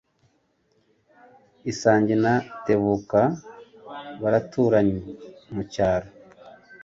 Isange 1.71 2.13
na 2.23 2.33
Tebuka 2.63 3.21
baraturanye 4.21 4.97
mucyaro 5.53 6.09